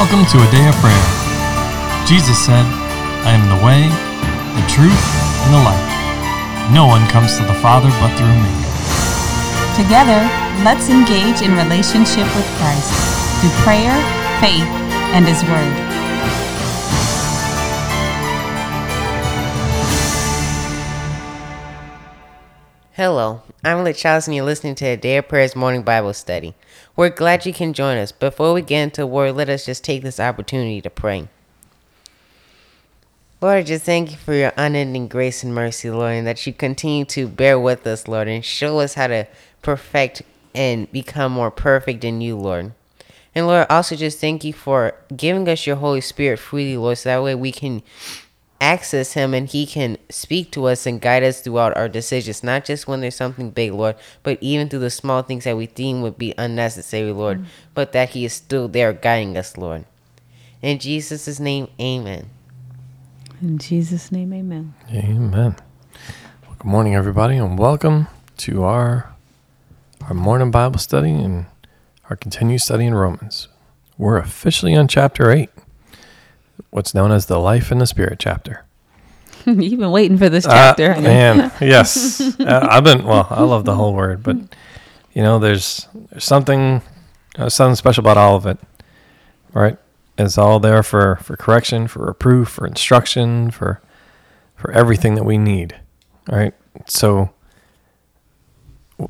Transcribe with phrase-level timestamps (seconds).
[0.00, 1.06] Welcome to a day of prayer.
[2.06, 2.64] Jesus said,
[3.28, 3.84] I am the way,
[4.56, 4.96] the truth,
[5.44, 6.72] and the life.
[6.72, 8.48] No one comes to the Father but through me.
[9.76, 10.24] Together,
[10.64, 12.88] let's engage in relationship with Christ
[13.42, 13.92] through prayer,
[14.40, 14.64] faith,
[15.12, 15.90] and His Word.
[22.92, 26.54] Hello, I'm Lit Charles and you're listening to a Day of Prayers morning Bible study.
[27.00, 28.12] We're glad you can join us.
[28.12, 31.28] Before we get into word, let us just take this opportunity to pray.
[33.40, 36.52] Lord, I just thank you for your unending grace and mercy, Lord, and that you
[36.52, 39.26] continue to bear with us, Lord, and show us how to
[39.62, 40.20] perfect
[40.54, 42.72] and become more perfect in you, Lord.
[43.34, 47.08] And Lord, also just thank you for giving us your Holy Spirit freely, Lord, so
[47.08, 47.82] that way we can
[48.60, 52.64] access him and he can speak to us and guide us throughout our decisions, not
[52.64, 56.02] just when there's something big, Lord, but even through the small things that we deem
[56.02, 57.46] would be unnecessary, Lord, mm.
[57.74, 59.84] but that he is still there guiding us, Lord.
[60.62, 62.28] In Jesus' name, amen.
[63.40, 64.74] In Jesus' name, amen.
[64.92, 65.56] Amen.
[66.46, 69.14] Well, good morning, everybody, and welcome to our
[70.02, 71.46] our morning Bible study and
[72.08, 73.48] our continued study in Romans.
[73.96, 75.48] We're officially on chapter 8
[76.70, 78.64] what's known as the Life in the Spirit chapter.
[79.46, 80.92] You've been waiting for this chapter.
[80.92, 82.20] Uh, man, yes.
[82.40, 84.36] uh, I've been, well, I love the whole word, but,
[85.12, 86.82] you know, there's, there's something,
[87.36, 88.58] uh, something special about all of it,
[89.52, 89.76] right?
[90.18, 93.80] It's all there for, for correction, for reproof, for instruction, for,
[94.54, 95.80] for everything that we need,
[96.30, 96.52] right?
[96.86, 97.30] So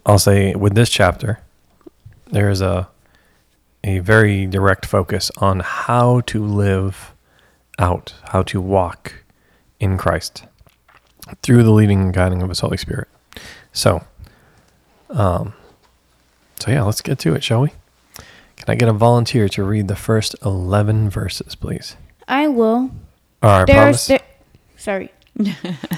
[0.07, 1.41] I'll say with this chapter,
[2.31, 2.89] there's a,
[3.83, 7.13] a very direct focus on how to live
[7.81, 9.25] out how to walk
[9.81, 10.45] in Christ
[11.43, 13.09] through the leading and guiding of His Holy Spirit.
[13.73, 14.05] So,
[15.09, 15.55] um,
[16.59, 17.73] so yeah, let's get to it, shall we?
[18.57, 21.97] Can I get a volunteer to read the first eleven verses, please?
[22.29, 22.91] I will.
[23.43, 24.21] All right, There's there,
[24.77, 25.11] sorry.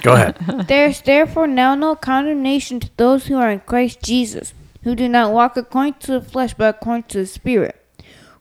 [0.02, 0.36] Go ahead.
[0.68, 4.54] There's therefore now no condemnation to those who are in Christ Jesus,
[4.84, 7.81] who do not walk according to the flesh, but according to the Spirit.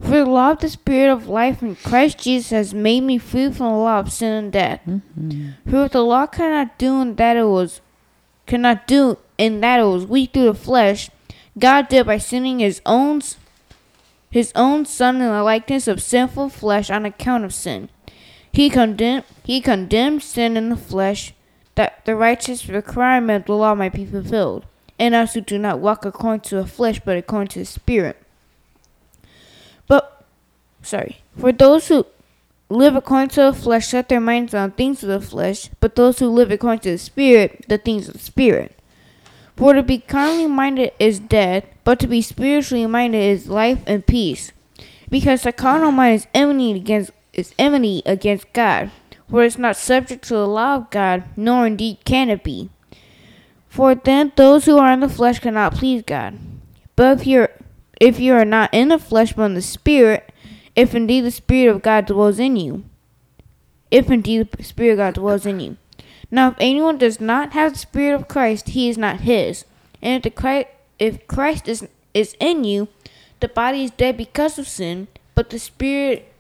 [0.02, 3.52] For the law of the Spirit of life in Christ Jesus has made me free
[3.52, 4.82] from the law of sin and death.
[4.88, 5.70] Mm-hmm.
[5.70, 7.82] For if the law cannot do in that it was
[8.48, 11.10] cannot do in that it was weak through the flesh,
[11.58, 13.22] God did by sending his own
[14.30, 17.90] his own son in the likeness of sinful flesh on account of sin.
[18.52, 21.34] He condemned he condemned sin in the flesh
[21.76, 24.66] that the righteous requirement of the law might be fulfilled,
[24.98, 28.21] and us who do not walk according to the flesh but according to the spirit
[30.82, 32.06] sorry, for those who
[32.70, 36.20] live according to the flesh set their minds on things of the flesh, but those
[36.20, 38.78] who live according to the Spirit, the things of the Spirit.
[39.58, 44.06] For to be carnally minded is death, but to be spiritually minded is life and
[44.06, 44.52] peace.
[45.10, 48.92] Because the carnal mind is enmity against is enmity against God,
[49.30, 52.70] for it is not subject to the law of God, nor indeed can it be.
[53.70, 56.38] For then those who are in the flesh cannot please God.
[56.96, 57.50] But if you're
[58.00, 60.32] if you are not in the flesh but in the spirit,
[60.82, 62.84] if indeed the Spirit of God dwells in you.
[63.92, 65.78] If indeed the Spirit of God dwells in you.
[66.32, 69.64] Now, if anyone does not have the Spirit of Christ, he is not his.
[70.02, 72.88] And if, the Christ, if Christ is, is in you,
[73.42, 76.34] the body is dead because of sin, but the Spirit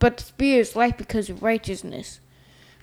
[0.00, 2.18] but the Spirit is life because of righteousness.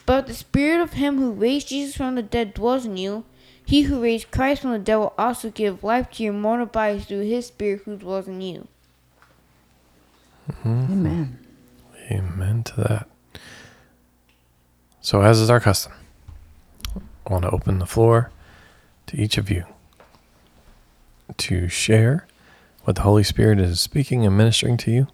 [0.05, 3.25] But the Spirit of him who raised Jesus from the dead dwells in you.
[3.66, 7.07] He who raised Christ from the dead will also give life to your mortal bodies
[7.07, 8.69] through his Spirit who dwells in you.
[10.49, 10.91] Mm-hmm.
[10.91, 11.39] Amen.
[12.11, 13.09] Amen to that.
[15.01, 15.93] So, as is our custom,
[16.95, 18.31] I want to open the floor
[19.07, 19.65] to each of you
[21.37, 22.27] to share
[22.83, 25.07] what the Holy Spirit is speaking and ministering to you,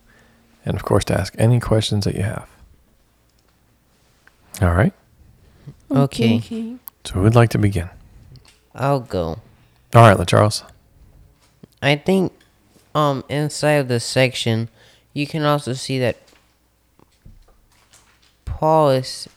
[0.65, 2.47] and of course, to ask any questions that you have.
[4.61, 4.93] All right?
[5.91, 6.37] Okay.
[6.37, 6.75] okay.
[7.03, 7.89] So, who would like to begin?
[8.73, 9.39] I'll go.
[9.93, 10.63] All right, Charles.
[11.81, 12.33] I think
[12.95, 14.69] um inside of this section
[15.15, 16.17] you can also see that
[18.43, 19.27] Paul is.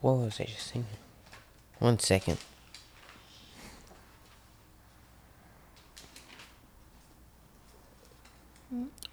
[0.00, 0.96] What was I just thinking?
[1.80, 2.38] One second.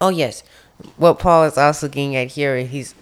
[0.00, 0.42] Oh yes,
[0.96, 2.94] what Paul is also getting at here, he's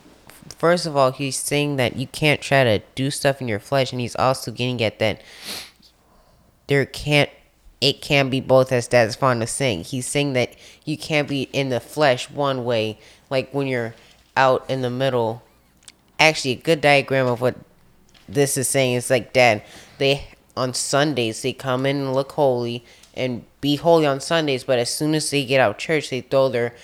[0.57, 3.93] first of all he's saying that you can't try to do stuff in your flesh,
[3.93, 5.21] and he's also getting at that
[6.67, 7.31] there can't
[7.81, 9.85] it can be both as Dad's fond of saying.
[9.85, 10.55] He's saying that
[10.85, 12.99] you can't be in the flesh one way,
[13.31, 13.95] like when you're
[14.37, 15.43] out in the middle.
[16.19, 17.57] Actually, a good diagram of what
[18.29, 19.63] this is saying is like Dad,
[19.99, 22.85] they on Sundays they come in and look holy,
[23.15, 26.21] and be holy on Sundays, but as soon as they get out of church, they
[26.21, 26.75] throw their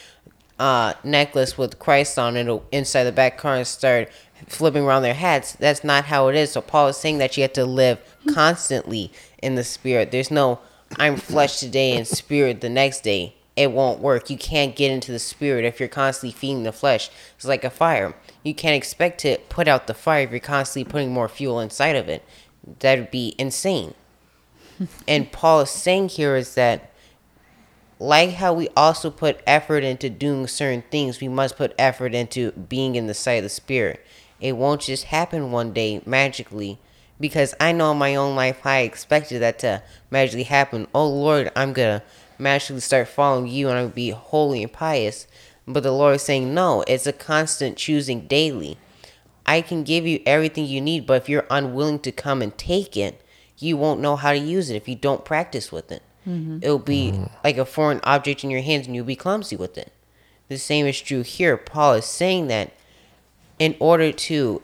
[0.59, 4.09] uh, necklace with Christ on it inside the back car and start
[4.47, 5.53] flipping around their hats.
[5.53, 6.53] That's not how it is.
[6.53, 7.99] So Paul is saying that you have to live
[8.33, 10.11] constantly in the spirit.
[10.11, 10.61] There's no
[10.99, 13.35] I'm flesh today and spirit the next day.
[13.57, 14.29] It won't work.
[14.29, 17.11] You can't get into the spirit if you're constantly feeding the flesh.
[17.37, 18.15] It's like a fire.
[18.43, 21.97] You can't expect to put out the fire if you're constantly putting more fuel inside
[21.97, 22.23] of it.
[22.81, 23.95] That'd be insane.
[25.09, 26.93] and Paul is saying here is that
[27.99, 32.53] like how we also put effort into doing certain things, we must put effort into
[32.53, 34.05] being in the sight of the Spirit.
[34.39, 36.79] It won't just happen one day magically
[37.21, 40.87] because I know in my own life I expected that to magically happen.
[40.95, 42.03] Oh Lord, I'm gonna
[42.39, 45.27] magically start following you and I'm gonna be holy and pious.
[45.67, 48.79] But the Lord is saying, no, it's a constant choosing daily.
[49.45, 52.97] I can give you everything you need, but if you're unwilling to come and take
[52.97, 53.23] it,
[53.59, 56.03] you won't know how to use it if you don't practice with it.
[56.27, 56.59] Mm-hmm.
[56.63, 57.25] It'll be mm-hmm.
[57.43, 59.93] like a foreign object in your hands and you'll be clumsy with it.
[60.49, 61.57] The same is true here.
[61.57, 62.73] Paul is saying that
[63.59, 64.63] in order to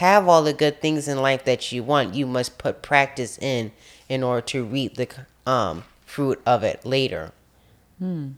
[0.00, 3.70] have all the good things in life that you want, you must put practice in
[4.08, 5.06] in order to reap the
[5.44, 7.32] um, fruit of it later.
[7.98, 8.30] Hmm.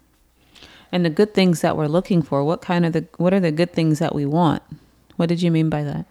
[0.91, 3.53] And the good things that we're looking for, what kind of the what are the
[3.53, 4.61] good things that we want?
[5.14, 6.05] What did you mean by that?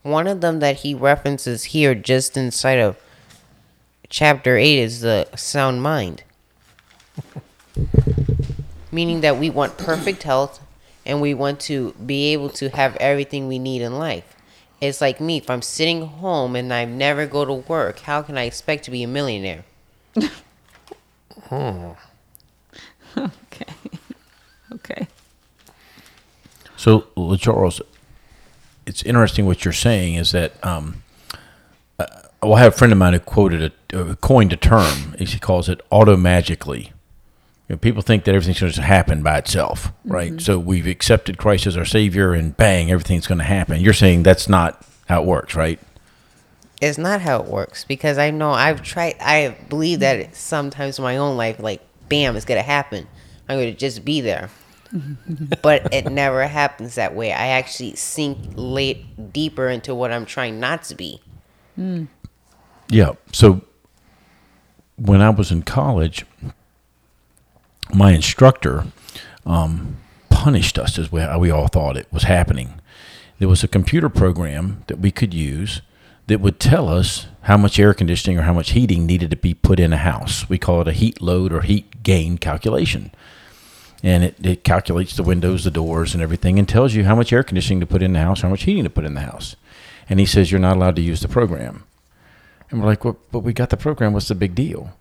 [0.00, 2.96] One of them that he references here, just inside of
[4.08, 6.22] chapter 8, is the sound mind.
[8.90, 10.60] Meaning that we want perfect health
[11.04, 14.36] and we want to be able to have everything we need in life.
[14.80, 18.36] It's like me, if I'm sitting home and I never go to work, how can
[18.36, 19.64] I expect to be a millionaire?
[21.48, 21.90] hmm.
[23.16, 23.66] Okay.
[24.72, 25.06] Okay.
[26.76, 27.06] So,
[27.38, 27.82] Charles,
[28.86, 31.02] it's interesting what you're saying is that um,
[31.98, 32.06] uh,
[32.42, 35.14] well, I have a friend of mine who quoted a, uh, coined a term.
[35.18, 36.92] He calls it auto magically.
[37.72, 40.32] You know, people think that everything's going to happen by itself, right?
[40.32, 40.40] Mm-hmm.
[40.40, 43.80] So we've accepted Christ as our Savior, and bang, everything's going to happen.
[43.80, 45.80] You're saying that's not how it works, right?
[46.82, 49.16] It's not how it works because I know I've tried.
[49.20, 51.80] I believe that sometimes in my own life, like
[52.10, 53.06] bam, it's going to happen.
[53.48, 54.50] I'm going to just be there
[55.62, 57.32] but it never happens that way.
[57.32, 61.20] I actually sink late deeper into what I'm trying not to be.
[61.78, 62.08] Mm.
[62.88, 63.12] Yeah.
[63.32, 63.62] So
[64.96, 66.26] when I was in college,
[67.92, 68.86] my instructor
[69.44, 69.96] um,
[70.30, 72.80] punished us as we, we all thought it was happening.
[73.38, 75.82] There was a computer program that we could use
[76.28, 79.54] that would tell us how much air conditioning or how much heating needed to be
[79.54, 80.48] put in a house.
[80.48, 83.10] We call it a heat load or heat gain calculation
[84.02, 87.32] and it, it calculates the windows, the doors, and everything, and tells you how much
[87.32, 89.54] air conditioning to put in the house, how much heating to put in the house.
[90.08, 91.84] And he says you're not allowed to use the program.
[92.70, 94.12] And we're like, well, but we got the program.
[94.12, 94.96] What's the big deal?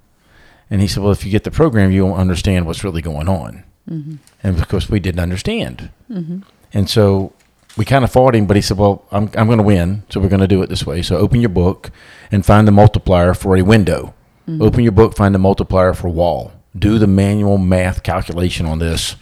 [0.71, 3.29] And he said, well, if you get the program, you won't understand what's really going
[3.29, 3.63] on.
[3.87, 4.15] Mm-hmm.
[4.41, 5.91] And because we didn't understand.
[6.09, 6.39] Mm-hmm.
[6.73, 7.33] And so
[7.77, 10.19] we kind of fought him, but he said, well, I'm, I'm going to win, so
[10.19, 11.03] we're going to do it this way.
[11.03, 11.91] So open your book
[12.31, 14.15] and find the multiplier for a window.
[14.47, 14.63] Mm-hmm.
[14.63, 19.15] Open your book, find the multiplier for wall do the manual math calculation on this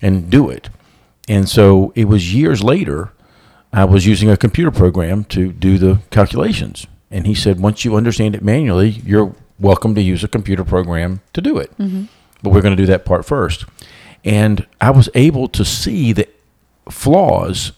[0.00, 0.68] and do it.
[1.28, 3.12] And so it was years later,
[3.72, 6.86] I was using a computer program to do the calculations.
[7.10, 11.20] And he said, once you understand it manually, you're welcome to use a computer program
[11.32, 11.76] to do it.
[11.78, 12.04] Mm-hmm.
[12.42, 13.64] But we're going to do that part first.
[14.24, 16.28] And I was able to see the
[16.90, 17.72] flaws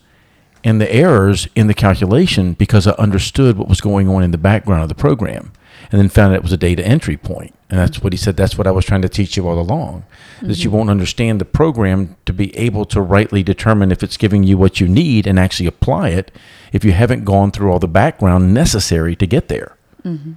[0.63, 4.39] and the errors in the calculation because I understood what was going on in the
[4.39, 5.53] background of the program
[5.91, 7.55] and then found it was a data entry point.
[7.71, 8.37] And that's what he said.
[8.37, 10.05] That's what I was trying to teach you all along.
[10.37, 10.49] Mm-hmm.
[10.49, 14.43] That you won't understand the program to be able to rightly determine if it's giving
[14.43, 16.31] you what you need and actually apply it
[16.73, 19.77] if you haven't gone through all the background necessary to get there.
[20.05, 20.33] Mm-hmm.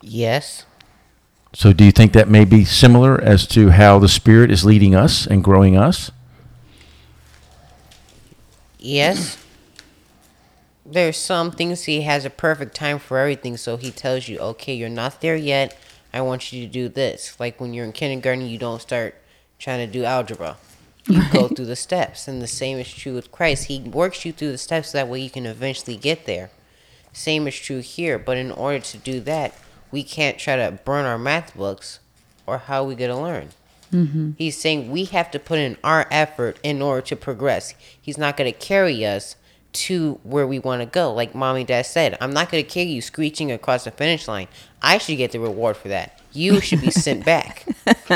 [0.00, 0.64] Yes.
[1.54, 4.94] So, do you think that may be similar as to how the Spirit is leading
[4.94, 6.10] us and growing us?
[8.78, 9.38] Yes
[10.90, 14.74] there's some things he has a perfect time for everything so he tells you okay
[14.74, 15.78] you're not there yet
[16.12, 19.14] i want you to do this like when you're in kindergarten you don't start
[19.58, 20.56] trying to do algebra
[21.06, 21.32] you right.
[21.32, 24.50] go through the steps and the same is true with christ he works you through
[24.50, 26.50] the steps so that way you can eventually get there
[27.12, 29.54] same is true here but in order to do that
[29.90, 32.00] we can't try to burn our math books
[32.46, 33.48] or how are we going to learn
[33.92, 34.30] mm-hmm.
[34.38, 38.36] he's saying we have to put in our effort in order to progress he's not
[38.36, 39.36] going to carry us
[39.72, 41.12] to where we want to go.
[41.12, 44.48] Like mommy dad said, I'm not going to kill you screeching across the finish line.
[44.82, 46.20] I should get the reward for that.
[46.32, 47.66] You should be sent back.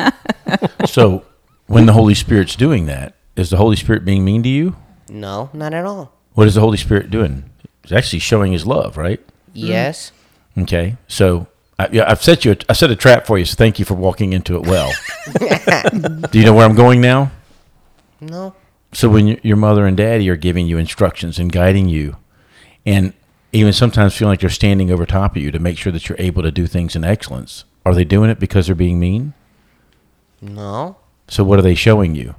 [0.86, 1.24] so,
[1.66, 4.76] when the Holy Spirit's doing that, is the Holy Spirit being mean to you?
[5.08, 6.12] No, not at all.
[6.34, 7.50] What is the Holy Spirit doing?
[7.82, 9.20] It's actually showing his love, right?
[9.52, 10.12] Yes.
[10.56, 11.46] Okay, so
[11.78, 12.52] I, yeah, I've set you.
[12.52, 13.44] A, I set a trap for you.
[13.44, 14.92] So thank you for walking into it well.
[16.30, 17.32] Do you know where I'm going now?
[18.20, 18.54] No.
[18.92, 22.16] So when your, your mother and daddy are giving you instructions and guiding you,
[22.84, 23.14] and
[23.52, 26.20] even sometimes feeling like they're standing over top of you to make sure that you're
[26.20, 29.34] able to do things in excellence, are they doing it because they're being mean?
[30.40, 30.96] No.
[31.28, 32.34] So what are they showing you?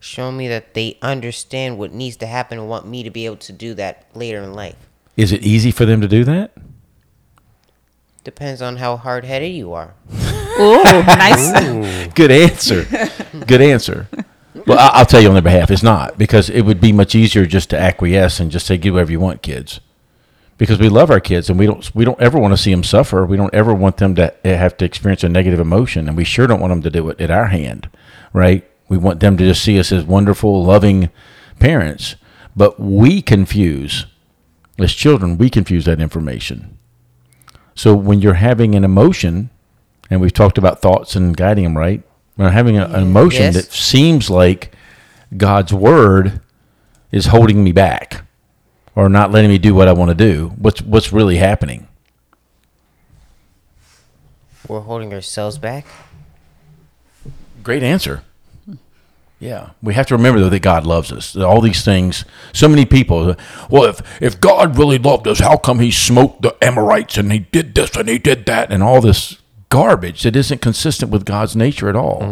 [0.00, 3.36] Show me that they understand what needs to happen and want me to be able
[3.36, 4.88] to do that later in life.
[5.16, 6.52] Is it easy for them to do that?
[8.24, 9.94] Depends on how hard headed you are.
[10.60, 12.08] Ooh, nice.
[12.14, 12.84] Good answer.
[13.46, 14.08] Good answer.
[14.66, 17.14] Well, I- I'll tell you on their behalf, it's not because it would be much
[17.14, 19.80] easier just to acquiesce and just say, "Do whatever you want, kids,"
[20.58, 22.84] because we love our kids and we don't we don't ever want to see them
[22.84, 23.24] suffer.
[23.26, 26.24] We don't ever want them to eh, have to experience a negative emotion, and we
[26.24, 27.88] sure don't want them to do it at our hand,
[28.32, 28.62] right?
[28.88, 31.08] We want them to just see us as wonderful, loving
[31.58, 32.14] parents,
[32.54, 34.04] but we confuse
[34.78, 35.38] as children.
[35.38, 36.78] We confuse that information.
[37.74, 39.50] So when you're having an emotion,
[40.10, 42.02] and we've talked about thoughts and guiding them right,
[42.36, 43.54] when I'm having a, an emotion Yes.
[43.54, 44.74] that seems like
[45.36, 46.40] God's word
[47.10, 48.24] is holding me back
[48.94, 51.88] or not letting me do what I want to do, what's what's really happening?
[54.68, 55.86] We're holding ourselves back.
[57.62, 58.22] Great answer.
[59.42, 61.34] Yeah, we have to remember though that God loves us.
[61.36, 62.24] All these things.
[62.52, 63.34] So many people.
[63.68, 67.40] Well, if if God really loved us, how come He smoked the Amorites and He
[67.40, 71.56] did this and He did that and all this garbage that isn't consistent with God's
[71.56, 72.22] nature at all?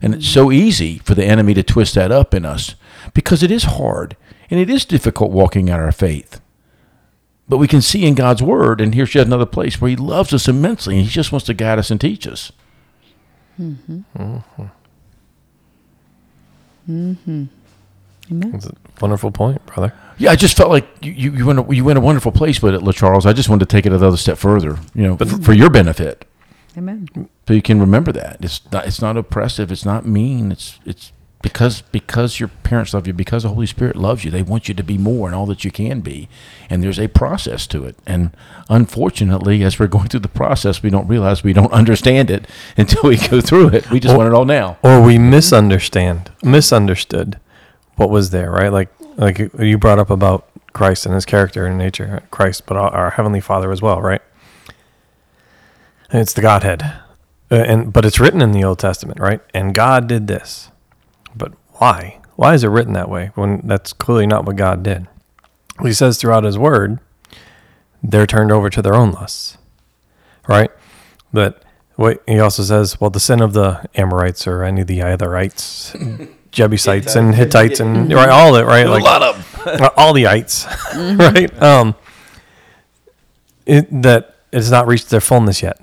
[0.00, 2.76] And it's so easy for the enemy to twist that up in us
[3.14, 4.16] because it is hard
[4.48, 6.40] and it is difficult walking out our faith.
[7.48, 10.32] But we can see in God's Word, and here's yet another place where He loves
[10.32, 12.52] us immensely, and He just wants to guide us and teach us.
[13.60, 13.98] Mm-hmm.
[14.16, 14.22] Mm-hmm.
[14.62, 14.83] Mm-hmm.
[16.88, 17.44] Mm-hmm.
[18.30, 18.54] Amen.
[18.54, 19.92] It's a wonderful point, brother.
[20.16, 22.62] Yeah, I just felt like you you, you went a, you went a wonderful place
[22.62, 23.26] with it, La Charles.
[23.26, 26.24] I just wanted to take it another step further, you know, for, for your benefit,
[26.76, 27.08] Amen.
[27.46, 31.12] so you can remember that it's not it's not oppressive, it's not mean, it's it's
[31.44, 34.74] because because your parents love you, because the Holy Spirit loves you, they want you
[34.74, 36.28] to be more and all that you can be,
[36.68, 37.96] and there's a process to it.
[38.06, 38.36] And
[38.68, 43.10] unfortunately, as we're going through the process, we don't realize we don't understand it until
[43.10, 43.90] we go through it.
[43.90, 44.78] We just want it all now.
[44.82, 47.38] Or we misunderstand, misunderstood
[47.96, 48.72] what was there, right?
[48.72, 52.90] Like, like you brought up about Christ and his character and nature, Christ, but our,
[52.90, 54.22] our heavenly Father as well, right?
[56.10, 56.82] And it's the Godhead,
[57.50, 59.40] uh, and but it's written in the Old Testament, right?
[59.52, 60.70] And God did this,
[61.36, 62.20] but why?
[62.36, 65.06] Why is it written that way when that's clearly not what God did?
[65.82, 66.98] He says throughout His Word,
[68.02, 69.56] they're turned over to their own lusts,
[70.48, 70.70] right?
[71.32, 71.62] But
[71.96, 76.28] what he also says, well, the sin of the Amorites or any of the Otherites,
[76.50, 78.86] Jebusites and Hittites and right, all it, right?
[78.86, 81.50] Like a lot of uh, all the ites, right?
[81.62, 81.94] Um,
[83.66, 85.80] it, that it's not reached their fullness yet,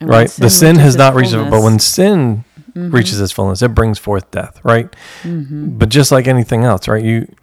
[0.00, 0.28] And right?
[0.30, 1.84] The sin has its not reached, it, but when fullness-
[2.76, 4.94] sin reaches its fullness, it brings forth death, right?
[5.22, 5.78] Mm-hmm.
[5.78, 7.04] But just like anything else, right?
[7.04, 7.34] You,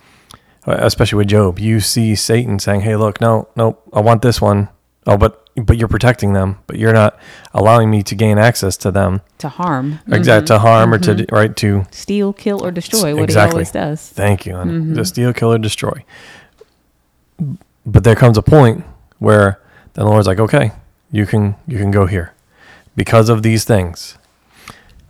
[0.67, 4.41] uh, especially with Job, you see Satan saying, "Hey, look, no, no, I want this
[4.41, 4.69] one.
[5.05, 7.19] Oh, but but you're protecting them, but you're not
[7.53, 10.65] allowing me to gain access to them, to harm, exact to mm-hmm.
[10.65, 13.49] harm or to right to steal, kill, or destroy, what Exactly.
[13.49, 14.09] he always does.
[14.09, 14.95] Thank you, Anna.
[14.95, 16.03] To steal, kill, or destroy.
[17.85, 18.85] But there comes a point
[19.19, 19.59] where
[19.93, 20.71] then the Lord's like, okay,
[21.11, 22.33] you can you can go here,
[22.95, 24.17] because of these things.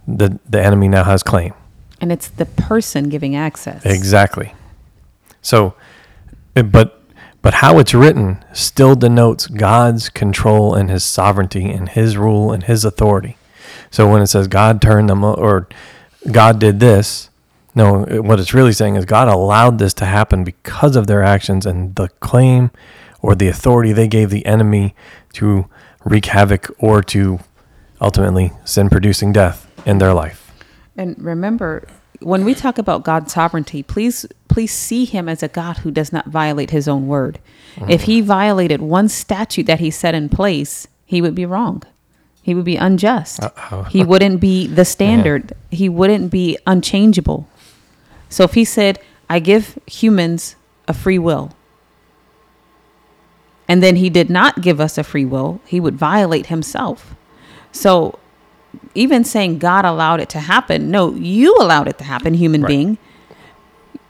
[0.07, 1.53] The the enemy now has claim.
[2.01, 3.86] And it's the person giving access.
[3.86, 4.53] Exactly.
[5.41, 5.75] So,
[6.55, 7.01] eh, but
[7.41, 12.63] but how it's written still denotes God's control and His sovereignty and His rule and
[12.63, 13.38] His authority.
[13.91, 15.67] So when it says God turned them or
[16.31, 17.29] God did this,
[17.75, 21.22] no, eh, what it's really saying is God allowed this to happen because of their
[21.22, 22.72] actions and the claim
[23.22, 24.95] or the authority they gave the enemy
[25.33, 25.67] to
[26.03, 27.39] wreak havoc or to
[28.01, 30.52] ultimately sin producing death in their life.
[30.96, 31.88] And remember,
[32.20, 36.13] when we talk about God's sovereignty, please please see him as a God who does
[36.13, 37.40] not violate his own word.
[37.90, 38.28] If he mm-hmm.
[38.28, 41.82] violated one statute that he set in place, he would be wrong.
[42.44, 43.40] He would be unjust.
[43.90, 45.54] He wouldn't be the standard.
[45.72, 47.48] He wouldn't be unchangeable.
[48.30, 49.00] So if he said,
[49.30, 50.56] "I give humans
[50.88, 51.56] a free will,"
[53.68, 57.16] and then he did not give us a free will, he would violate himself.
[57.72, 58.20] So
[58.96, 62.98] even saying God allowed it to happen, no, you allowed it to happen, human being.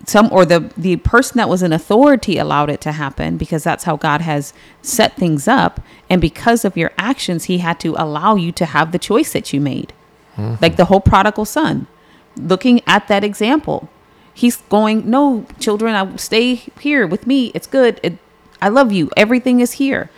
[0.06, 3.86] Some or the the person that was in authority allowed it to happen because that's
[3.86, 5.80] how God has set things up,
[6.10, 9.54] and because of your actions, He had to allow you to have the choice that
[9.54, 9.94] you made,
[10.36, 10.56] mm-hmm.
[10.62, 11.88] like the whole prodigal son.
[12.36, 13.88] Looking at that example,
[14.34, 17.52] He's going, no, children, I stay here with me.
[17.54, 18.00] It's good.
[18.04, 18.18] It,
[18.62, 19.12] I love you.
[19.16, 20.10] Everything is here.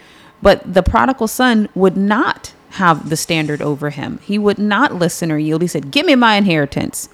[0.42, 4.20] But the prodigal son would not have the standard over him.
[4.24, 5.62] He would not listen or yield.
[5.62, 7.10] He said, Give me my inheritance,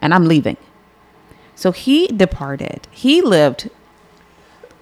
[0.00, 0.56] and I'm leaving.
[1.54, 2.88] So he departed.
[2.90, 3.70] He lived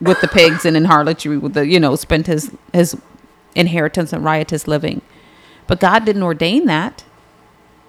[0.00, 2.96] with the pigs and in harlotry with the, you know, spent his his
[3.54, 5.02] inheritance and riotous living.
[5.66, 7.04] But God didn't ordain that.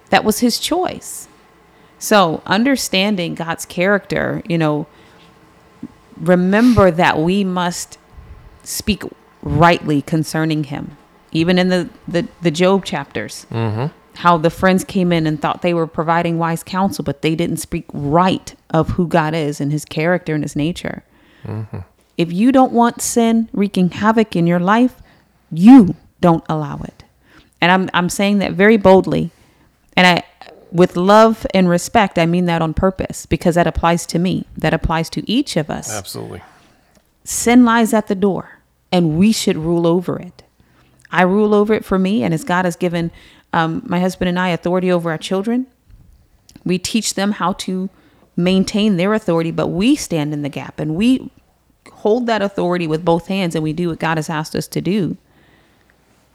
[0.09, 1.27] That was his choice.
[1.99, 4.87] So understanding God's character, you know,
[6.17, 7.97] remember that we must
[8.63, 9.03] speak
[9.41, 10.97] rightly concerning him.
[11.31, 13.87] Even in the, the, the Job chapters, mm-hmm.
[14.17, 17.57] how the friends came in and thought they were providing wise counsel, but they didn't
[17.57, 21.03] speak right of who God is and his character and his nature.
[21.43, 21.79] Mm-hmm.
[22.17, 25.01] If you don't want sin wreaking havoc in your life,
[25.51, 27.03] you don't allow it.
[27.59, 29.31] And I'm, I'm saying that very boldly.
[29.95, 30.23] And I,
[30.71, 34.45] with love and respect, I mean that on purpose because that applies to me.
[34.57, 36.41] That applies to each of us Absolutely.
[37.23, 38.59] sin lies at the door
[38.91, 40.43] and we should rule over it.
[41.11, 43.11] I rule over it for me, and as God has given
[43.53, 45.67] um, my husband and I authority over our children,
[46.63, 47.89] we teach them how to
[48.37, 51.29] maintain their authority, but we stand in the gap and we
[51.93, 54.81] hold that authority with both hands and we do what God has asked us to
[54.81, 55.17] do.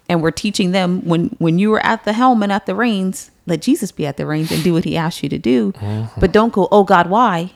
[0.08, 3.30] And we're teaching them when when you are at the helm and at the reins,
[3.46, 5.72] let Jesus be at the reins and do what he asked you to do.
[6.20, 7.52] But don't go, oh God, why?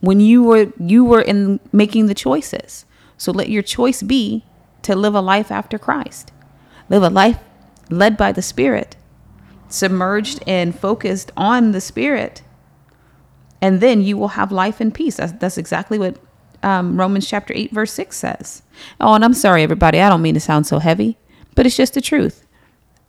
[0.00, 2.84] when you were you were in making the choices.
[3.18, 4.44] So let your choice be
[4.86, 6.32] to live a life after Christ.
[6.88, 7.38] Live a life
[7.90, 8.96] led by the Spirit,
[9.68, 12.42] submerged and focused on the Spirit.
[13.60, 15.16] And then you will have life and peace.
[15.16, 16.16] That's, that's exactly what
[16.62, 18.62] um, Romans chapter 8, verse 6 says.
[19.00, 20.00] Oh, and I'm sorry, everybody.
[20.00, 21.16] I don't mean to sound so heavy,
[21.54, 22.46] but it's just the truth.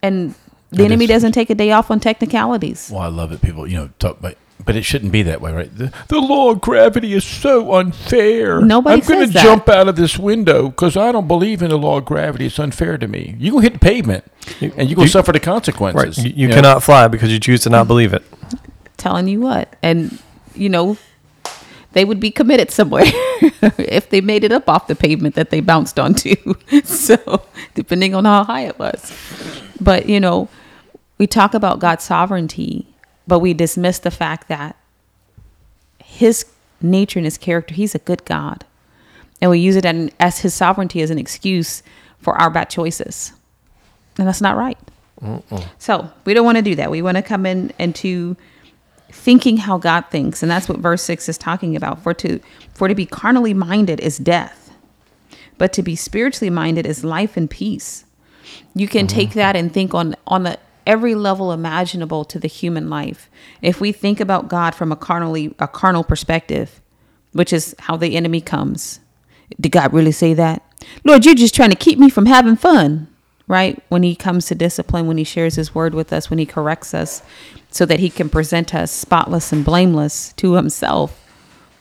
[0.02, 0.34] And
[0.72, 1.10] the It enemy is.
[1.10, 2.90] doesn't take a day off on technicalities.
[2.92, 3.42] Well, I love it.
[3.42, 4.36] People, you know, talk about,
[4.66, 5.78] but it shouldn't be that way, right?
[5.78, 8.60] The, the law of gravity is so unfair.
[8.62, 11.98] Nobody I'm gonna jump out of this window because I don't believe in the law
[11.98, 12.48] of gravity.
[12.48, 13.36] It's unfair to me.
[13.40, 14.24] You gonna hit the pavement,
[14.62, 15.44] and you gonna you- suffer the Right.
[15.44, 16.24] consequences.
[16.26, 16.56] You, you know?
[16.56, 18.24] cannot fly because you choose to not believe it.
[18.98, 20.18] telling you what and
[20.56, 20.98] you know
[21.94, 23.04] they would be committed somewhere
[23.78, 26.34] if they made it up off the pavement that they bounced onto
[26.84, 27.44] so
[27.76, 29.14] depending on how high it was
[29.80, 30.50] but you know
[31.20, 32.87] we talk about god's sovereignty
[33.28, 34.76] but we dismiss the fact that
[36.04, 36.46] his
[36.82, 38.66] nature and his character he's a good god
[39.42, 39.86] and we use it
[40.20, 41.84] as his sovereignty as an excuse
[42.20, 43.34] for our bad choices
[44.18, 44.78] and that's not right
[45.80, 46.92] so we don't want to do that.
[46.92, 48.36] We want to come in into
[49.12, 52.02] thinking how God thinks, and that's what verse six is talking about.
[52.04, 52.40] For to
[52.74, 54.72] for to be carnally minded is death,
[55.58, 58.06] but to be spiritually minded is life and peace.
[58.76, 59.40] You can take mm-hmm.
[59.40, 63.30] that and think on on the every level imaginable to the human life.
[63.62, 66.82] If we think about God from a carnally a carnal perspective,
[67.34, 69.00] which is how the enemy comes.
[69.60, 70.64] Did God really say that?
[71.04, 73.08] Lord, you're just trying to keep me from having fun
[73.48, 73.82] right?
[73.90, 76.94] When he comes to discipline, when he shares his word with us, when he corrects
[76.94, 77.24] us,
[77.70, 81.24] so that he can present us spotless and blameless to himself,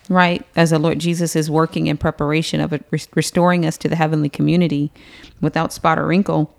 [0.09, 0.47] right?
[0.55, 4.29] As the Lord Jesus is working in preparation of it, restoring us to the heavenly
[4.29, 4.93] community
[5.41, 6.55] without spot or wrinkle,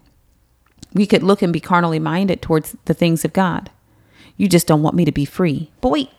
[0.94, 3.70] we could look and be carnally minded towards the things of God.
[4.38, 5.72] You just don't want me to be free.
[5.82, 6.10] But wait,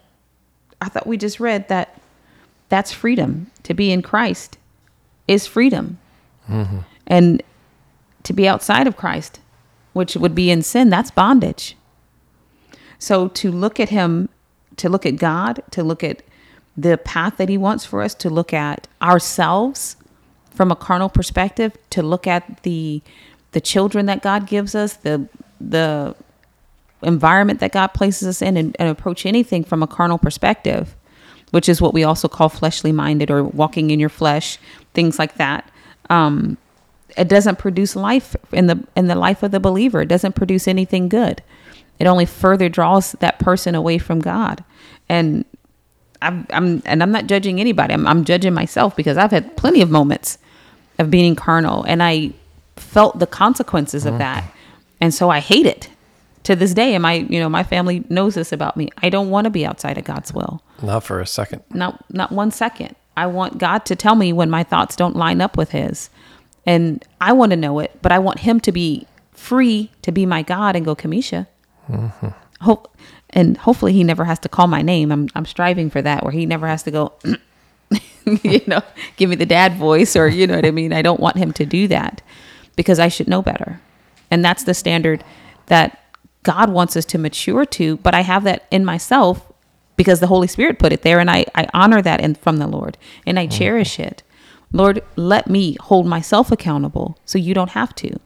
[0.81, 2.01] I thought we just read that
[2.69, 3.51] that's freedom.
[3.65, 4.59] To be in Christ
[5.27, 5.99] is freedom.
[6.49, 6.79] Mm-hmm.
[7.07, 7.43] And
[8.25, 9.41] to be outside of Christ,
[9.93, 11.77] which would be in sin, that's bondage.
[12.99, 14.29] So to look at Him,
[14.77, 16.23] to look at God, to look at
[16.77, 19.97] the path that He wants for us, to look at ourselves
[20.51, 23.01] from a carnal perspective, to look at the
[23.53, 25.29] the children that God gives us, the
[25.61, 26.15] the
[27.03, 30.95] environment that God places us in, and, and approach anything from a carnal perspective,
[31.51, 34.59] which is what we also call fleshly minded or walking in your flesh,
[34.95, 35.71] things like that.
[36.11, 36.59] Um,
[37.17, 40.03] it doesn't produce life in the in the life of the believer.
[40.03, 41.43] It doesn't produce anything good.
[41.99, 44.63] It only further draws that person away from God.
[45.09, 45.45] And
[46.23, 47.95] I'm, I'm and I'm not judging anybody.
[47.95, 50.39] I'm, I'm judging myself because I've had plenty of moments
[50.99, 52.33] of being carnal, and I
[52.79, 54.19] felt the consequences of mm-hmm.
[54.19, 54.45] that,
[55.01, 55.89] and so I hate it
[56.45, 56.95] to this day.
[56.95, 58.89] And my you know my family knows this about me.
[58.99, 61.63] I don't want to be outside of God's will Not for a second.
[61.71, 62.97] not not one second.
[63.17, 66.09] I want God to tell me when my thoughts don't line up with His,
[66.65, 67.99] and I want to know it.
[68.03, 71.47] But I want Him to be free to be my God and go, Kamisha.
[71.89, 72.29] Mm-hmm.
[72.61, 72.97] Hope
[73.31, 75.13] and hopefully He never has to call my name.
[75.13, 77.13] I'm I'm striving for that, where He never has to go.
[78.43, 78.83] you know,
[79.17, 80.93] give me the dad voice, or you know what I mean.
[80.93, 82.23] I don't want Him to do that
[82.79, 83.81] because I should know better,
[84.31, 85.25] and that's the standard
[85.67, 86.01] that
[86.45, 87.97] God wants us to mature to.
[87.99, 89.53] But I have that in myself
[89.97, 92.69] because the Holy Spirit put it there, and I, I honor that and from the
[92.69, 94.23] Lord, and I cherish it.
[94.73, 98.21] Lord, let me hold myself accountable so you don't have to.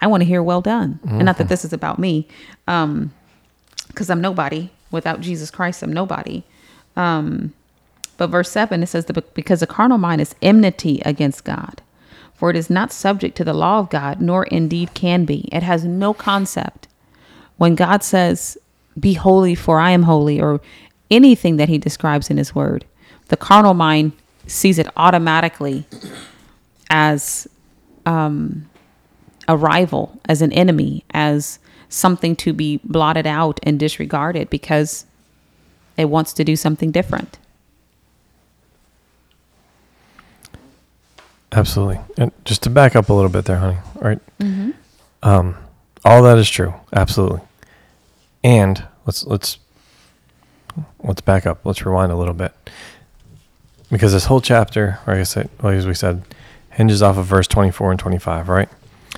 [0.00, 0.98] I want to hear well done.
[1.04, 2.26] And not that this is about me,
[2.66, 3.12] um,
[3.88, 4.70] because I'm nobody.
[4.90, 6.42] Without Jesus Christ, I'm nobody.
[6.96, 7.52] Um,
[8.16, 11.82] but verse 7, it says, that Because the carnal mind is enmity against God,
[12.34, 15.48] for it is not subject to the law of God, nor indeed can be.
[15.52, 16.88] It has no concept.
[17.56, 18.58] When God says,
[18.98, 20.60] Be holy, for I am holy, or
[21.10, 22.84] anything that he describes in his word,
[23.28, 24.12] the carnal mind
[24.46, 25.86] sees it automatically
[26.90, 27.48] as
[28.04, 28.68] um,
[29.48, 35.06] a rival, as an enemy, as something to be blotted out and disregarded because
[35.96, 37.38] it wants to do something different.
[41.54, 42.00] Absolutely.
[42.18, 43.78] And just to back up a little bit there, honey.
[43.96, 44.20] All right?
[45.22, 45.56] Um,
[46.04, 46.74] all that is true.
[46.92, 47.40] Absolutely.
[48.42, 49.58] And let's let's
[51.02, 51.64] let's back up.
[51.64, 52.52] Let's rewind a little bit.
[53.90, 56.22] Because this whole chapter, like I said, like as we said,
[56.70, 58.68] hinges off of verse 24 and 25, right?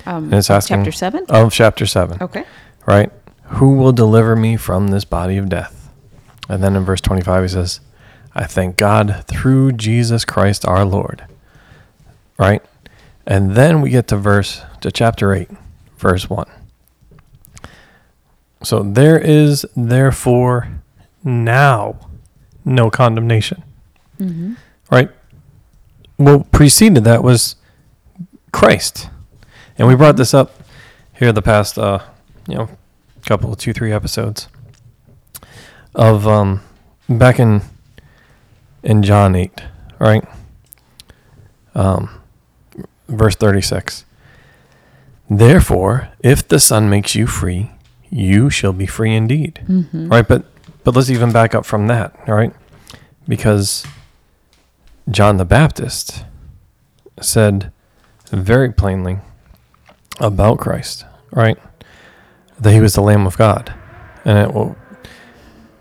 [0.05, 1.25] Um, And it's asking chapter 7?
[1.29, 2.21] of chapter 7.
[2.21, 2.43] Okay.
[2.85, 3.11] right?
[3.45, 5.89] Who will deliver me from this body of death?
[6.47, 7.79] And then in verse 25, he says,
[8.35, 11.25] I thank God through Jesus Christ our Lord.
[12.37, 12.63] Right?
[13.25, 15.49] And then we get to verse, to chapter 8,
[15.97, 16.45] verse 1.
[18.63, 20.81] So there is therefore
[21.23, 21.99] now
[22.65, 23.63] no condemnation.
[24.91, 25.09] Right?
[26.17, 27.55] What preceded that was
[28.51, 29.09] Christ.
[29.77, 30.51] And we brought this up
[31.13, 31.99] here the past uh
[32.47, 32.69] you know
[33.25, 34.47] couple two three episodes
[35.95, 36.61] of um
[37.09, 37.61] back in
[38.83, 39.63] in John 8
[39.99, 40.23] right
[41.75, 42.09] um
[43.07, 44.05] verse 36
[45.29, 47.71] therefore if the son makes you free
[48.09, 50.09] you shall be free indeed mm-hmm.
[50.09, 50.45] right but
[50.83, 52.53] but let's even back up from that all right
[53.27, 53.85] because
[55.09, 56.25] John the Baptist
[57.21, 57.71] said
[58.29, 59.19] very plainly
[60.19, 61.57] about Christ, right?
[62.59, 63.73] That he was the Lamb of God.
[64.25, 64.75] And it will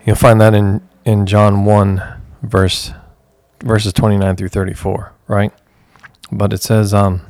[0.04, 2.02] you'll find that in, in John one
[2.42, 2.92] verse
[3.64, 5.52] verses twenty nine through thirty four, right?
[6.30, 7.22] But it says um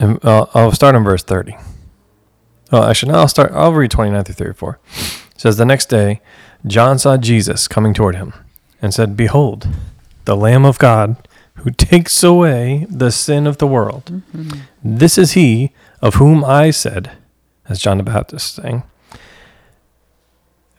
[0.00, 1.56] uh, I'll start in verse thirty.
[2.72, 3.52] Oh, actually, no, I'll start.
[3.52, 4.80] I'll read twenty nine through thirty four.
[4.96, 6.20] It says the next day,
[6.66, 8.32] John saw Jesus coming toward him,
[8.80, 9.68] and said, "Behold,
[10.24, 11.16] the Lamb of God,
[11.56, 14.22] who takes away the sin of the world.
[14.82, 17.12] This is he of whom I said,
[17.68, 18.82] as John the Baptist saying,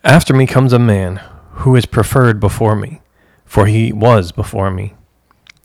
[0.02, 1.16] After me comes a man
[1.52, 3.00] who is preferred before me,
[3.44, 4.94] for he was before me.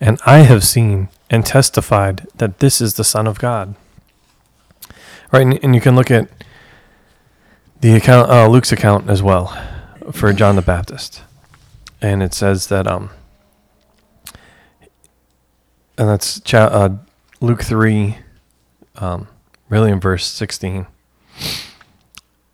[0.00, 3.74] And I have seen and testified that this is the Son of God.
[5.32, 6.28] Right, and, and you can look at
[7.80, 9.56] the account, uh, Luke's account as well,
[10.12, 11.22] for John the Baptist,
[12.00, 13.10] and it says that um,
[15.98, 16.96] and that's cha- uh,
[17.40, 18.18] Luke three,
[18.96, 19.26] um,
[19.68, 20.86] really in verse sixteen,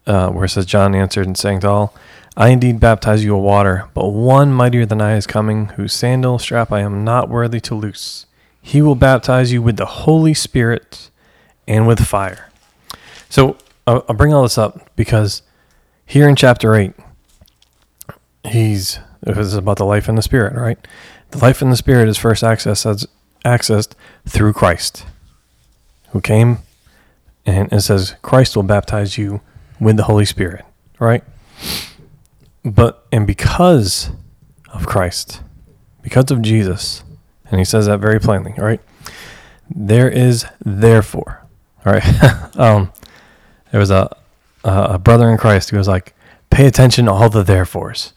[0.07, 1.95] uh, where it says John answered and saying to all,
[2.37, 6.39] I indeed baptize you with water, but one mightier than I is coming, whose sandal
[6.39, 8.27] strap I am not worthy to loose.
[8.63, 11.11] He will baptize you with the Holy Spirit
[11.69, 12.51] and with fire.
[13.29, 15.43] So I'll, bring all this up because
[16.07, 16.93] here in chapter 8,
[18.45, 20.79] he's this is about the life in the spirit, right?
[21.31, 23.07] The life in the spirit is first accessed
[23.45, 23.93] accessed
[24.27, 25.05] through Christ,
[26.11, 26.59] who came
[27.45, 29.41] and it says Christ will baptize you
[29.81, 30.65] with the Holy Spirit,
[30.99, 31.25] right?
[32.65, 34.11] But and because
[34.73, 35.43] of Christ,
[36.03, 37.03] because of Jesus,
[37.51, 38.81] and he says that very plainly, right?
[39.69, 41.45] There is therefore,
[41.85, 42.57] all right?
[42.57, 42.93] um,
[43.71, 44.17] there was a
[44.65, 46.15] a brother in Christ who was like,
[46.51, 48.13] pay attention to all the therefores.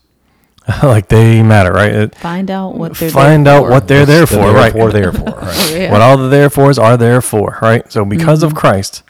[0.83, 1.91] like they matter, right?
[1.91, 3.69] It, Find out what they're find there out for.
[3.69, 4.73] what they're there for, right?
[4.73, 5.71] Therefore, therefore, right.
[5.71, 5.91] Yeah.
[5.91, 7.91] What all the therefores are there for, right?
[7.91, 9.03] So because of Christ,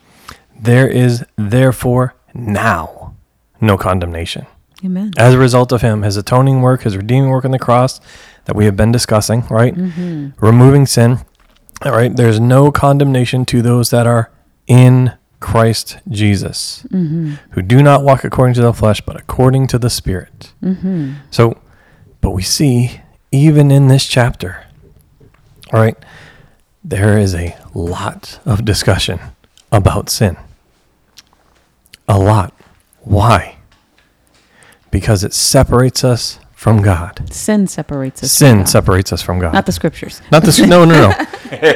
[0.60, 3.16] there is therefore now
[3.62, 4.48] no condemnation.
[4.84, 5.12] Amen.
[5.18, 8.02] As a result of him, his atoning work, his redeeming work on the cross
[8.46, 9.74] that we have been discussing, right?
[9.74, 10.30] Mm-hmm.
[10.46, 11.20] Removing sin,
[11.84, 12.16] all right?
[12.16, 14.32] There's no condemnation to those that are
[14.68, 17.36] in Christ Jesus, mm-hmm.
[17.52, 20.54] who do not walk according to the flesh, but according to the Spirit.
[20.62, 21.14] Mm-hmm.
[21.32, 21.60] So,
[22.22, 24.66] but we see even in this chapter,
[25.72, 25.98] all right,
[26.84, 29.20] there is a lot of discussion
[29.72, 30.38] about sin.
[32.08, 32.54] A lot.
[33.02, 33.55] Why?
[34.96, 37.30] Because it separates us from God.
[37.30, 38.30] Sin separates us.
[38.30, 38.70] from Sin God.
[38.70, 39.54] separates us from God.
[39.54, 40.22] Not the scriptures.
[40.32, 40.58] Not this.
[40.58, 41.10] No, no, no.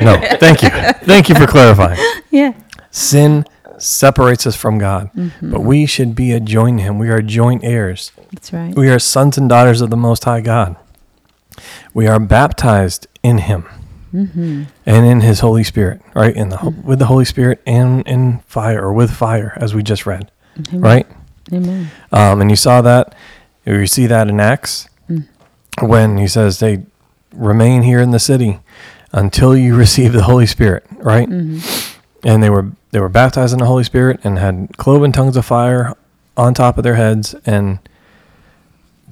[0.01, 0.15] No.
[0.39, 0.69] Thank you.
[0.69, 1.99] Thank you for clarifying.
[2.31, 2.53] Yeah.
[2.89, 3.43] Sin
[3.77, 5.51] separates us from God, mm-hmm.
[5.51, 6.97] but we should be a joint Him.
[6.97, 8.13] We are joint heirs.
[8.31, 8.73] That's right.
[8.73, 10.77] We are sons and daughters of the Most High God.
[11.93, 13.65] We are baptized in Him
[14.13, 14.63] mm-hmm.
[14.85, 16.33] and in His Holy Spirit, right?
[16.33, 16.87] In the ho- mm-hmm.
[16.87, 20.31] with the Holy Spirit and in fire or with fire, as we just read,
[20.71, 21.05] right?
[21.51, 21.91] Amen.
[22.11, 23.15] Um, and you saw that,
[23.65, 24.89] you see that in Acts
[25.81, 26.83] when he says they
[27.33, 28.59] remain here in the city
[29.11, 31.27] until you receive the Holy Spirit, right?
[31.27, 35.45] And they were they were baptized in the Holy Spirit and had cloven tongues of
[35.45, 35.95] fire
[36.35, 37.79] on top of their heads and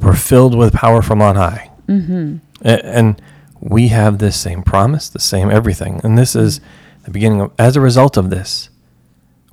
[0.01, 1.69] were filled with power from on high.
[1.87, 2.37] Mm-hmm.
[2.61, 3.21] And
[3.59, 6.01] we have this same promise, the same everything.
[6.03, 6.59] And this is
[7.03, 8.69] the beginning of, as a result of this,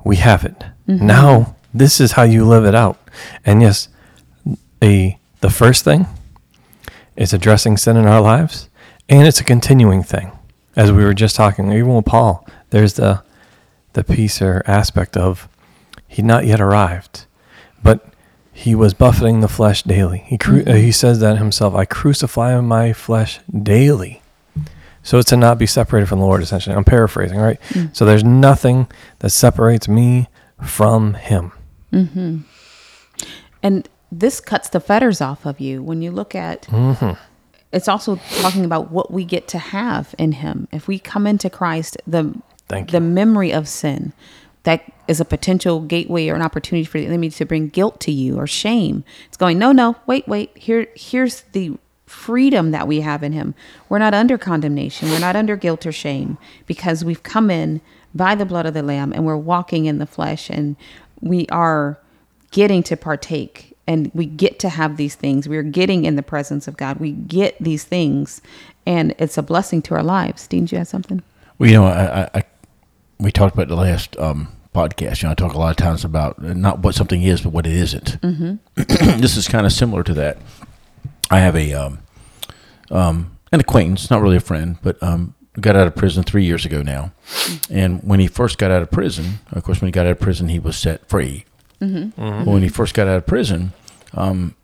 [0.05, 0.65] we have it.
[0.87, 2.99] Now, this is how you live it out.
[3.45, 3.89] And yes,
[4.83, 6.07] a the first thing
[7.17, 8.69] is addressing sin in our lives,
[9.09, 10.33] and it's a continuing thing.
[10.77, 13.23] As we were just talking, even with Paul, there's the
[13.93, 15.49] the piece or aspect of
[16.09, 17.27] he not yet arrived,
[17.83, 18.07] but
[18.53, 20.19] he was buffeting the flesh daily.
[20.27, 21.75] He cru- uh, he says that himself.
[21.75, 24.23] I crucify my flesh daily.
[25.03, 26.75] So it's to not be separated from the Lord, essentially.
[26.75, 27.61] I'm paraphrasing, right?
[27.93, 30.29] So there's nothing that separates me
[30.63, 31.53] from Him.
[33.63, 37.13] And this cuts the fetters off of you when you look at Hmm.
[37.73, 40.69] it's also talking about what we get to have in him.
[40.73, 42.35] If we come into christ the
[42.69, 43.05] Thank the you.
[43.07, 44.13] memory of sin
[44.65, 48.13] that is a potential gateway or an opportunity for the enemy to bring guilt to
[48.13, 49.05] you or shame.
[49.29, 50.57] It's going no no wait wait.
[50.57, 51.77] Here here's the
[52.07, 53.55] freedom that we have in him.
[53.89, 55.11] We're not under condemnation.
[55.11, 57.81] We're not under guilt or shame because we've come in
[58.15, 60.77] by the blood of the lamb and we're walking in the flesh and
[61.25, 61.99] we are
[62.51, 65.49] getting to partake and we get to have these things.
[65.49, 66.99] We're getting in the presence of God.
[67.01, 68.41] We get these things
[68.87, 70.47] and it's a blessing to our lives.
[70.47, 71.23] Dean, do you have something?
[71.59, 72.45] Well, you know, I, I, I
[73.19, 75.23] we talked about the last um, podcast.
[75.23, 77.67] You know, I talk a lot of times about not what something is, but what
[77.67, 78.21] it isn't.
[78.21, 78.55] Mm-hmm.
[79.21, 80.39] this is kind of similar to that.
[81.31, 81.99] I have a um,
[82.91, 86.65] um, an acquaintance, not really a friend, but um, got out of prison three years
[86.65, 87.13] ago now.
[87.71, 90.21] And when he first got out of prison, of course, when he got out of
[90.21, 91.45] prison, he was set free.
[91.81, 92.45] Mm-hmm.
[92.45, 93.73] When he first got out of prison,
[94.15, 94.55] um,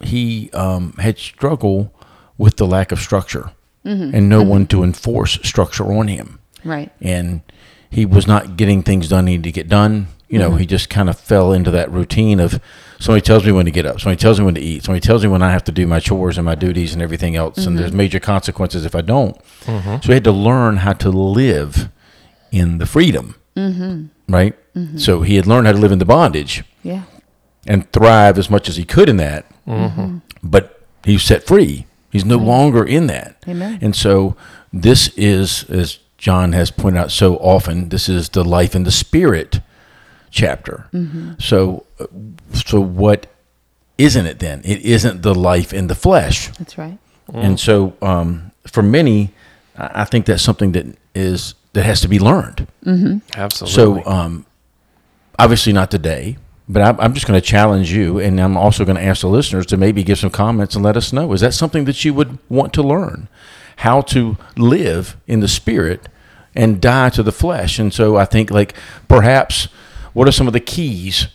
[0.00, 1.90] he um, had struggled
[2.38, 3.52] with the lack of structure
[3.84, 6.92] and no one to enforce structure on him Right.
[7.00, 7.40] and
[7.90, 10.06] he was not getting things done he needed to get done.
[10.28, 12.60] You know, he just kind of fell into that routine of
[13.02, 15.22] somebody tells me when to get up, somebody tells me when to eat, somebody tells
[15.24, 17.78] me when I have to do my chores and my duties and everything else, and
[17.78, 17.98] there's mm-hmm.
[17.98, 19.36] major consequences if I don't.
[19.64, 19.96] Mm-hmm.
[19.96, 21.90] So he had to learn how to live
[22.50, 24.06] in the freedom, mm-hmm.
[24.32, 24.54] right?
[24.96, 27.02] So he had learned how to live in the bondage Yeah.
[27.66, 29.44] and thrive as much as he could in that.
[30.42, 31.86] But he's set free.
[32.10, 33.36] He's no longer in that.
[33.48, 33.78] Amen.
[33.82, 34.36] And so
[34.72, 38.90] this is, as John has pointed out so often, this is the life in the
[38.90, 39.60] spirit
[40.32, 40.88] chapter.
[41.38, 42.06] So, uh,
[42.52, 43.28] so what
[43.98, 44.62] isn't it then?
[44.64, 46.48] It isn't the life in the flesh.
[46.58, 46.98] That's right.
[47.32, 49.30] And so, um, for many,
[49.78, 52.66] I I think that's something that is that has to be learned.
[53.36, 53.74] Absolutely.
[53.74, 54.44] So, um,
[55.38, 56.36] obviously not today,
[56.68, 59.28] but I'm, I'm just going to challenge you, and I'm also going to ask the
[59.28, 61.32] listeners to maybe give some comments and let us know.
[61.32, 63.28] Is that something that you would want to learn?
[63.76, 66.08] How to live in the spirit
[66.54, 67.78] and die to the flesh?
[67.78, 68.74] And so, I think like
[69.08, 69.68] perhaps
[70.12, 71.28] what are some of the keys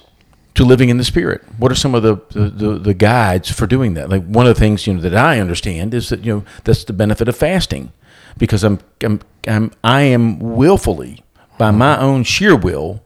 [0.56, 1.44] to living in the spirit?
[1.58, 4.10] What are some of the, the, the, guides for doing that?
[4.10, 6.84] Like one of the things you know that I understand is that you know that's
[6.84, 7.92] the benefit of fasting,
[8.38, 11.24] because I'm I'm, I'm I am willfully
[11.58, 13.04] by my own sheer will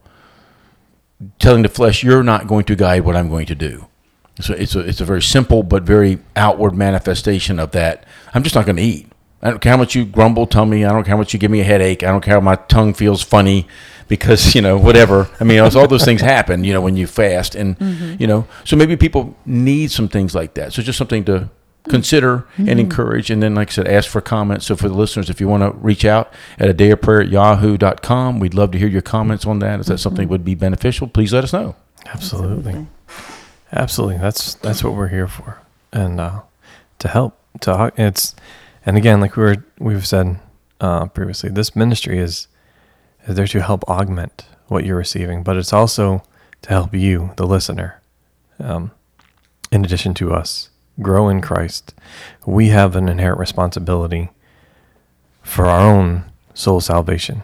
[1.40, 3.88] telling the flesh you're not going to guide what I'm going to do.
[4.40, 8.06] So it's a it's a very simple but very outward manifestation of that.
[8.34, 9.08] I'm just not going to eat.
[9.42, 10.86] I don't care how much you grumble, tell me.
[10.86, 12.04] I don't care how much you give me a headache.
[12.04, 13.68] I don't care how my tongue feels funny
[14.12, 15.30] because you know whatever.
[15.40, 16.64] I mean, all those things happen.
[16.64, 17.76] You know when you fast, and
[18.20, 20.74] you know so maybe people need some things like that.
[20.74, 21.50] So just something to
[21.90, 25.32] consider and encourage and then like i said ask for comments so for the listeners
[25.32, 28.70] if you want to reach out at a day of prayer at yahoo.com we'd love
[28.70, 31.34] to hear your comments on that is that if that something would be beneficial please
[31.34, 31.76] let us know
[32.08, 32.88] Absolutely.
[33.72, 34.18] Absolutely.
[34.18, 35.62] That's that's what we're here for.
[35.92, 36.42] And uh,
[37.00, 38.36] to help to it's
[38.86, 40.40] and again like we were we've said
[40.80, 42.48] uh, previously this ministry is
[43.28, 46.24] is there to help augment what you're receiving, but it's also
[46.62, 48.02] to help you, the listener,
[48.60, 48.92] um,
[49.72, 50.70] in addition to us,
[51.02, 51.94] grow in Christ.
[52.46, 54.30] We have an inherent responsibility
[55.42, 57.44] for our own soul salvation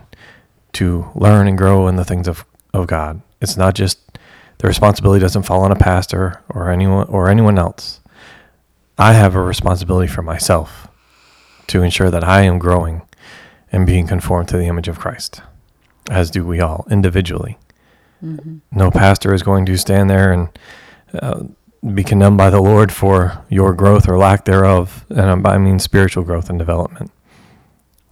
[0.73, 3.21] to learn and grow in the things of, of God.
[3.41, 3.99] It's not just
[4.59, 7.99] the responsibility doesn't fall on a pastor or anyone or anyone else.
[8.97, 10.87] I have a responsibility for myself
[11.67, 13.03] to ensure that I am growing
[13.71, 15.41] and being conformed to the image of Christ,
[16.09, 17.57] as do we all individually.
[18.23, 18.57] Mm-hmm.
[18.71, 20.49] No pastor is going to stand there and
[21.13, 21.43] uh,
[21.93, 26.23] be condemned by the Lord for your growth or lack thereof, and I mean spiritual
[26.23, 27.11] growth and development.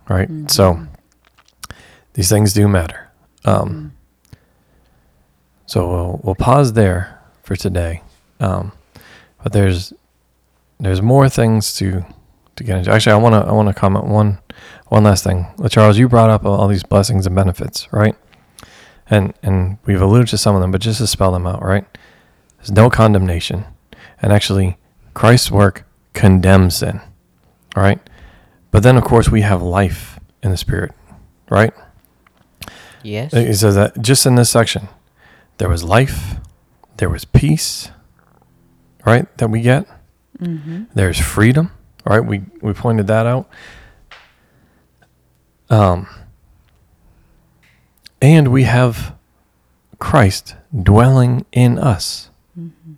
[0.08, 0.30] Right.
[0.30, 0.48] Mm-hmm.
[0.48, 0.88] So
[2.14, 3.10] these things do matter.
[3.44, 3.88] Um, mm-hmm.
[5.66, 8.02] So we'll, we'll pause there for today.
[8.40, 8.72] Um,
[9.42, 9.94] but there's
[10.80, 12.06] there's more things to
[12.56, 12.92] to get into.
[12.92, 14.40] Actually, I want to I want to comment one
[14.88, 15.48] one last thing.
[15.70, 18.16] Charles, you brought up all these blessings and benefits, right?
[19.10, 21.86] And and we've alluded to some of them, but just to spell them out, right?
[22.58, 23.66] There's no condemnation,
[24.22, 24.78] and actually,
[25.14, 27.02] Christ's work condemns sin,
[27.76, 28.00] right?
[28.72, 30.92] But then, of course, we have life in the Spirit,
[31.50, 31.74] right?
[33.04, 33.34] Yes.
[33.34, 34.90] He says that just in this section,
[35.58, 36.38] there was life,
[36.98, 37.92] there was peace,
[39.06, 39.26] right?
[39.38, 39.88] That we get.
[40.40, 40.86] Mm-hmm.
[40.94, 41.72] There's freedom,
[42.06, 42.20] right?
[42.20, 43.50] We we pointed that out.
[45.70, 46.08] Um,
[48.22, 49.16] and we have
[50.00, 52.30] Christ dwelling in us.
[52.60, 52.94] Mm-hmm.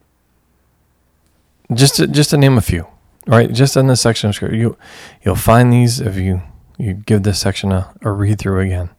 [1.75, 2.87] Just to, just to name a few,
[3.25, 3.51] right?
[3.51, 4.77] Just in this section of scripture, you
[5.23, 6.41] you'll find these if you
[6.77, 8.89] you give this section a, a read through again.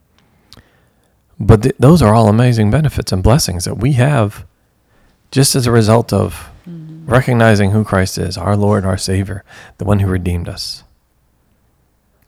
[1.40, 4.44] But th- those are all amazing benefits and blessings that we have
[5.31, 6.51] just as a result of.
[7.09, 9.42] Recognizing who Christ is, our Lord, our Savior,
[9.79, 10.85] the one who redeemed us.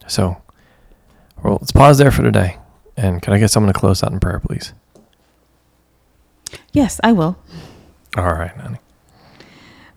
[0.06, 0.42] So,
[1.42, 2.56] well, let's pause there for today.
[2.96, 4.72] And can I get someone to close out in prayer, please?
[6.72, 7.38] Yes, I will.
[8.16, 8.78] All right, honey.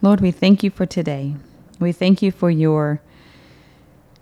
[0.02, 1.36] Lord, we thank you for today.
[1.80, 3.02] We thank you for your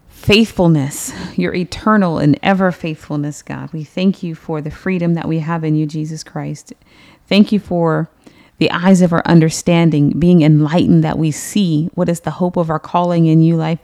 [0.10, 3.74] faithfulness, your eternal and ever faithfulness, God.
[3.74, 6.74] We thank you for the freedom that we have in you, Jesus Christ.
[7.28, 8.10] Thank you for
[8.62, 12.70] the eyes of our understanding being enlightened that we see what is the hope of
[12.70, 13.80] our calling in you life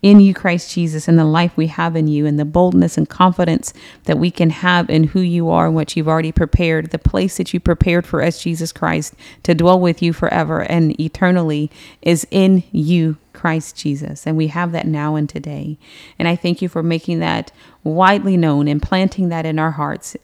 [0.00, 3.06] in you Christ Jesus and the life we have in you and the boldness and
[3.06, 6.98] confidence that we can have in who you are and what you've already prepared the
[6.98, 11.70] place that you prepared for us Jesus Christ to dwell with you forever and eternally
[12.00, 14.26] is in you Christ Jesus.
[14.26, 15.76] And we have that now and today.
[16.18, 17.52] And I thank you for making that
[17.84, 20.16] widely known and planting that in our hearts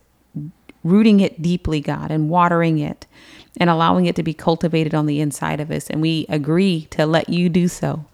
[0.82, 3.06] rooting it deeply God and watering it
[3.58, 5.90] and allowing it to be cultivated on the inside of us.
[5.90, 8.04] And we agree to let you do so.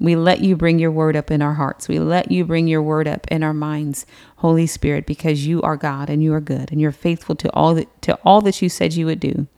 [0.00, 1.88] We let you bring your word up in our hearts.
[1.88, 4.06] We let you bring your word up in our minds,
[4.36, 7.74] Holy Spirit, because you are God and you are good and you're faithful to all
[7.74, 9.48] that to all that you said you would do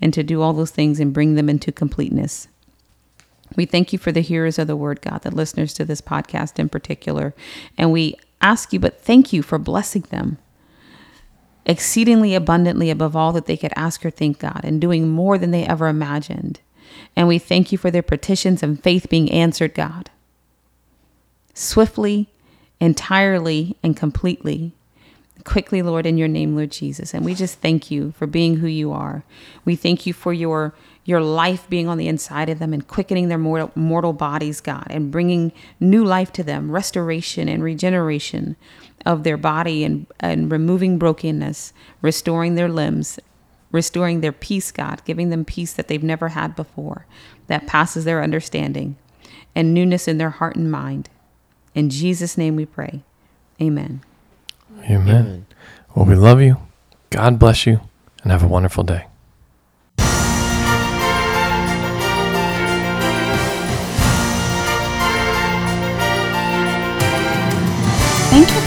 [0.00, 2.48] and to do all those things and bring them into completeness.
[3.56, 6.58] We thank you for the hearers of the word, God, the listeners to this podcast
[6.58, 7.34] in particular.
[7.76, 10.38] And we ask you, but thank you for blessing them
[11.70, 15.52] exceedingly abundantly above all that they could ask or think, God, and doing more than
[15.52, 16.58] they ever imagined.
[17.14, 20.10] And we thank you for their petitions and faith being answered, God.
[21.54, 22.28] Swiftly,
[22.80, 24.72] entirely, and completely.
[25.44, 27.14] Quickly, Lord, in your name, Lord Jesus.
[27.14, 29.22] And we just thank you for being who you are.
[29.64, 33.28] We thank you for your your life being on the inside of them and quickening
[33.28, 38.54] their mortal, mortal bodies, God, and bringing new life to them, restoration and regeneration
[39.06, 43.18] of their body and, and removing brokenness, restoring their limbs,
[43.72, 47.06] restoring their peace, God, giving them peace that they've never had before,
[47.46, 48.96] that passes their understanding,
[49.54, 51.08] and newness in their heart and mind.
[51.74, 53.02] In Jesus' name we pray.
[53.60, 54.02] Amen.
[54.84, 55.08] Amen.
[55.08, 55.46] Amen.
[55.94, 56.56] Well, we love you.
[57.10, 57.80] God bless you,
[58.22, 59.06] and have a wonderful day.